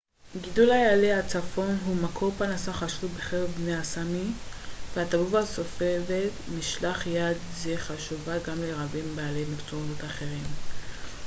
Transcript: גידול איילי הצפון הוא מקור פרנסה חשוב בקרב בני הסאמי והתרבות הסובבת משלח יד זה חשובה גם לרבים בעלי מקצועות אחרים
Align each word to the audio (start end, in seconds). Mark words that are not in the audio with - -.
גידול 0.41 0.71
איילי 0.71 1.13
הצפון 1.13 1.77
הוא 1.85 1.95
מקור 1.95 2.31
פרנסה 2.37 2.73
חשוב 2.73 3.11
בקרב 3.17 3.51
בני 3.57 3.75
הסאמי 3.75 4.31
והתרבות 4.95 5.43
הסובבת 5.43 6.31
משלח 6.57 7.07
יד 7.07 7.37
זה 7.55 7.77
חשובה 7.77 8.33
גם 8.47 8.61
לרבים 8.61 9.15
בעלי 9.15 9.43
מקצועות 9.53 10.03
אחרים 10.05 10.43